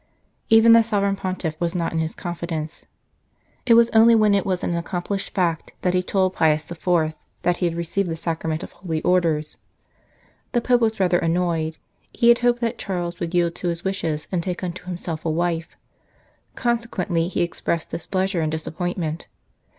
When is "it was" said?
3.67-3.91, 4.33-4.63